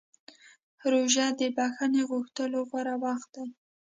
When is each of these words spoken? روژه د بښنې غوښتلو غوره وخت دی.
روژه 0.91 1.25
د 1.39 1.41
بښنې 1.55 2.01
غوښتلو 2.09 2.59
غوره 2.69 2.95
وخت 3.03 3.29
دی. 3.35 3.47